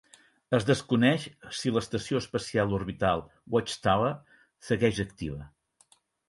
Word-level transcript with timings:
Es 0.59 0.63
desconeix 0.67 1.27
si 1.57 1.73
l'estació 1.75 2.21
espacial 2.21 2.73
orbital 2.79 3.21
Watchtower 3.57 4.11
segueix 4.71 5.05
activa. 5.05 5.47